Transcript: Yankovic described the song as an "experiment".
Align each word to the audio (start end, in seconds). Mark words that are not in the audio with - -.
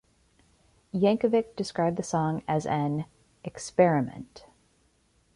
Yankovic 0.95 1.55
described 1.55 1.95
the 1.95 2.01
song 2.01 2.41
as 2.47 2.65
an 2.65 3.05
"experiment". 3.43 4.47